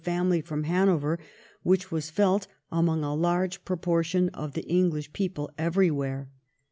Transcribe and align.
family 0.03 0.41
from 0.41 0.63
Hanover 0.63 1.19
whicli 1.63 1.91
was 1.91 2.09
felt 2.09 2.47
among 2.71 3.03
a 3.03 3.13
large 3.13 3.63
proportion 3.63 4.29
of 4.29 4.53
the 4.53 4.65
English 4.67 5.13
people 5.13 5.51
everywhere. 5.59 6.27